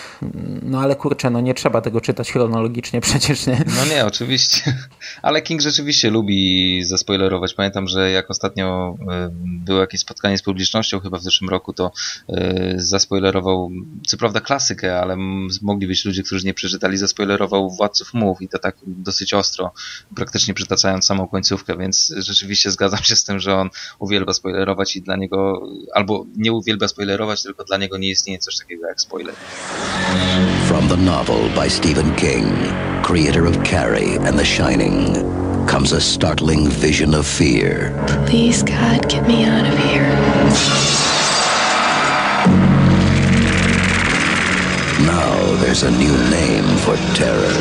no 0.62 0.81
ale 0.81 0.96
kurczę, 0.96 1.29
no 1.29 1.41
nie 1.41 1.53
trzeba 1.53 1.81
tego 1.81 2.01
czytać 2.01 2.31
chronologicznie 2.31 3.01
przecież, 3.12 3.48
nie? 3.48 3.63
No 3.67 3.96
nie, 3.96 4.05
oczywiście. 4.05 4.74
Ale 5.22 5.41
King 5.41 5.62
rzeczywiście 5.62 6.10
lubi 6.10 6.84
zaspoilerować. 6.84 7.53
Pamiętam, 7.53 7.88
że 7.88 8.12
jak 8.12 8.31
ostatnio 8.31 8.96
e, 9.12 9.29
było 9.65 9.79
jakieś 9.79 10.01
spotkanie 10.01 10.38
z 10.38 10.41
publicznością 10.41 11.00
chyba 11.00 11.17
w 11.17 11.22
zeszłym 11.22 11.50
roku, 11.50 11.74
to 11.74 11.91
e, 12.29 12.40
zaspoilerował, 12.75 13.71
co 14.07 14.17
prawda 14.17 14.39
klasykę, 14.39 15.00
ale 15.00 15.17
mogli 15.61 15.87
być 15.87 16.05
ludzie, 16.05 16.24
którzy 16.24 16.46
nie 16.46 16.53
przeczytali, 16.53 16.98
zaspoilerował 16.98 17.70
Władców 17.70 18.13
Mów 18.13 18.42
i 18.42 18.48
to 18.50 18.59
tak 18.59 18.75
dosyć 18.85 19.33
ostro, 19.33 19.72
praktycznie 20.16 20.53
przytaczając 20.53 21.05
samą 21.05 21.27
końcówkę, 21.27 21.77
więc 21.77 22.13
rzeczywiście 22.18 22.72
zgadzam 22.72 23.03
się 23.03 23.16
z 23.16 23.24
tym, 23.24 23.39
że 23.39 23.55
on 23.55 23.70
uwielbia 24.00 24.33
spoilerować 24.33 24.96
i 24.96 25.01
dla 25.01 25.16
niego, 25.16 25.61
albo 25.94 26.25
nie 26.35 26.51
uwielbia 26.51 26.87
spoilerować, 26.87 27.44
tylko 27.44 27.63
dla 27.63 27.77
niego 27.77 27.98
nie 27.98 28.09
istnieje 28.09 28.39
coś 28.39 28.57
takiego 28.57 28.87
jak 28.87 29.01
spoiler. 29.01 29.35
From 30.68 30.87
the 30.87 30.98
novel 30.98 31.50
by 31.55 31.70
Stephen 31.70 32.16
King, 32.16 32.53
creator 33.03 33.48
of 33.48 33.57
Carrie 33.70 34.20
and 34.27 34.37
The 34.37 34.46
Shining, 34.46 35.18
comes 35.68 35.94
a 35.94 36.01
startling 36.01 36.70
vision 36.70 37.16
of 37.16 37.27
fear. 37.27 37.94
Please, 38.25 38.63
God, 38.63 39.07
get 39.09 39.27
me 39.27 39.46
out 39.46 39.68
of 39.68 39.77
here. 39.79 40.91
There's 45.72 45.84
a 45.84 45.92
new 45.92 46.18
name 46.29 46.77
for 46.77 46.98
terror. 47.18 47.55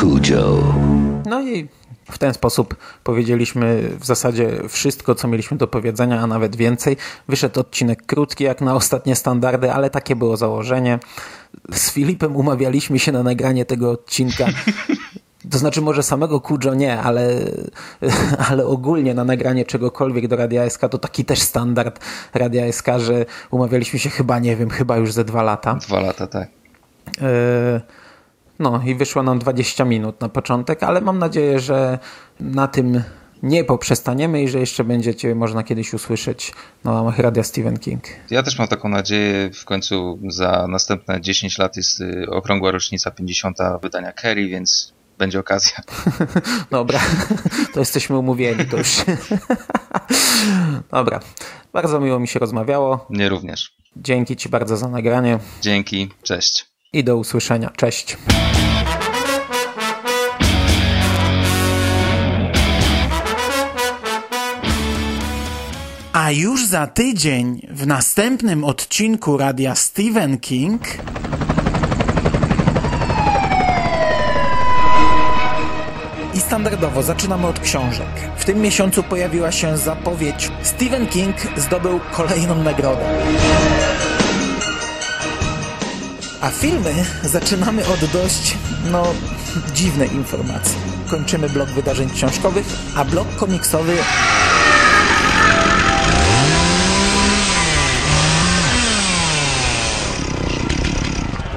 Cujo. 0.00 0.74
No 1.26 1.42
i 1.42 1.68
w 2.10 2.18
ten 2.18 2.34
sposób 2.34 2.76
powiedzieliśmy 3.04 3.90
w 4.00 4.04
zasadzie 4.04 4.50
wszystko, 4.68 5.14
co 5.14 5.28
mieliśmy 5.28 5.56
do 5.56 5.66
powiedzenia, 5.66 6.20
a 6.20 6.26
nawet 6.26 6.56
więcej. 6.56 6.96
Wyszedł 7.28 7.60
odcinek 7.60 8.06
krótki, 8.06 8.44
jak 8.44 8.60
na 8.60 8.74
ostatnie 8.74 9.16
standardy, 9.16 9.72
ale 9.72 9.90
takie 9.90 10.16
było 10.16 10.36
założenie. 10.36 10.98
Z 11.72 11.90
Filipem 11.90 12.36
umawialiśmy 12.36 12.98
się 12.98 13.12
na 13.12 13.22
nagranie 13.22 13.64
tego 13.64 13.90
odcinka. 13.90 14.46
To 15.50 15.58
znaczy 15.58 15.80
może 15.80 16.02
samego 16.02 16.40
Kujo 16.40 16.74
nie, 16.74 17.00
ale, 17.00 17.30
ale 18.48 18.66
ogólnie 18.66 19.14
na 19.14 19.24
nagranie 19.24 19.64
czegokolwiek 19.64 20.28
do 20.28 20.36
Radia 20.36 20.70
SK 20.70 20.80
to 20.80 20.98
taki 20.98 21.24
też 21.24 21.38
standard 21.38 22.00
Radia 22.34 22.72
SK, 22.72 22.86
że 22.98 23.26
umawialiśmy 23.50 23.98
się 23.98 24.10
chyba, 24.10 24.38
nie 24.38 24.56
wiem, 24.56 24.70
chyba 24.70 24.96
już 24.96 25.12
ze 25.12 25.24
dwa 25.24 25.42
lata. 25.42 25.74
Dwa 25.74 26.00
lata, 26.00 26.26
tak. 26.26 26.48
E, 27.22 27.80
no 28.58 28.82
i 28.86 28.94
wyszło 28.94 29.22
nam 29.22 29.38
20 29.38 29.84
minut 29.84 30.20
na 30.20 30.28
początek, 30.28 30.82
ale 30.82 31.00
mam 31.00 31.18
nadzieję, 31.18 31.60
że 31.60 31.98
na 32.40 32.68
tym 32.68 33.02
nie 33.42 33.64
poprzestaniemy 33.64 34.42
i 34.42 34.48
że 34.48 34.58
jeszcze 34.58 34.84
będziecie 34.84 35.34
można 35.34 35.62
kiedyś 35.62 35.94
usłyszeć 35.94 36.52
na 36.84 36.92
łamach 36.92 37.18
Radia 37.18 37.42
Stephen 37.42 37.78
King. 37.78 38.04
Ja 38.30 38.42
też 38.42 38.58
mam 38.58 38.68
taką 38.68 38.88
nadzieję. 38.88 39.50
W 39.54 39.64
końcu 39.64 40.18
za 40.28 40.66
następne 40.68 41.20
10 41.20 41.58
lat 41.58 41.76
jest 41.76 42.00
y, 42.00 42.26
okrągła 42.30 42.70
rocznica 42.70 43.10
50. 43.10 43.58
wydania 43.82 44.12
Kerry, 44.12 44.48
więc 44.48 44.92
będzie 45.22 45.40
okazja. 45.40 45.76
Dobra, 46.70 47.00
to 47.72 47.80
jesteśmy 47.80 48.18
umówieni, 48.18 48.66
to 48.66 48.76
już. 48.76 48.96
Dobra, 50.92 51.20
bardzo 51.72 52.00
miło 52.00 52.18
mi 52.18 52.28
się 52.28 52.38
rozmawiało. 52.38 53.06
Nie 53.10 53.28
również. 53.28 53.72
Dzięki 53.96 54.36
Ci 54.36 54.48
bardzo 54.48 54.76
za 54.76 54.88
nagranie. 54.88 55.38
Dzięki, 55.60 56.08
cześć. 56.22 56.66
I 56.92 57.04
do 57.04 57.16
usłyszenia. 57.16 57.70
Cześć. 57.76 58.16
A 66.12 66.30
już 66.30 66.66
za 66.66 66.86
tydzień 66.86 67.66
w 67.70 67.86
następnym 67.86 68.64
odcinku 68.64 69.36
radia 69.36 69.74
Stephen 69.74 70.38
King. 70.38 70.82
I 76.34 76.40
standardowo 76.40 77.02
zaczynamy 77.02 77.46
od 77.46 77.60
książek. 77.60 78.06
W 78.36 78.44
tym 78.44 78.60
miesiącu 78.60 79.02
pojawiła 79.02 79.52
się 79.52 79.76
zapowiedź 79.76 80.50
Stephen 80.62 81.06
King 81.06 81.36
zdobył 81.56 82.00
kolejną 82.12 82.62
nagrodę. 82.62 83.04
A 86.40 86.50
filmy 86.50 86.94
zaczynamy 87.22 87.86
od 87.86 88.04
dość, 88.04 88.56
no, 88.92 89.06
dziwnej 89.74 90.14
informacji. 90.14 90.76
Kończymy 91.10 91.48
blok 91.48 91.68
wydarzeń 91.68 92.10
książkowych, 92.10 92.66
a 92.96 93.04
blok 93.04 93.36
komiksowy 93.36 93.96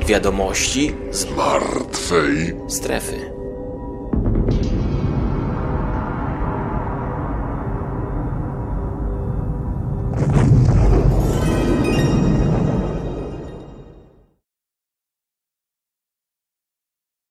Wiadomości 0.05 0.95
z 1.11 1.25
martwej 1.35 2.55
strefy. 2.67 3.34